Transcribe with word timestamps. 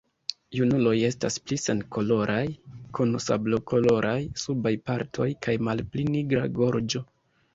Junuloj 0.59 0.93
estas 1.09 1.35
pli 1.49 1.57
senkoloraj, 1.63 2.45
kun 2.99 3.13
sablokoloraj 3.25 4.15
subaj 4.45 4.73
partoj 4.91 5.27
kaj 5.47 5.55
malpli 5.71 6.07
nigra 6.15 6.45
gorĝo. 6.57 7.07